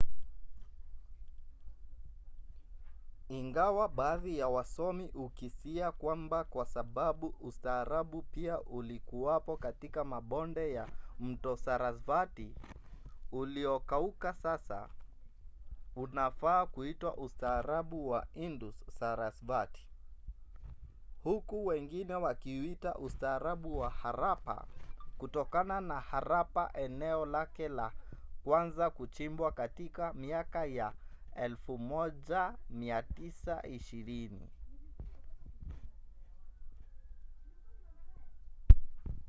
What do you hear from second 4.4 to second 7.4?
wasomi hukisia kwamba kwa sababu